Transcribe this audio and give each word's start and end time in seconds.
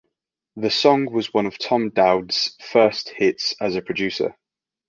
The 0.55 0.71
song 0.71 1.11
was 1.11 1.31
one 1.31 1.45
of 1.45 1.59
Tom 1.59 1.91
Dowd's 1.91 2.57
first 2.59 3.09
hits 3.09 3.53
as 3.61 3.75
a 3.75 3.83
producer. 3.83 4.35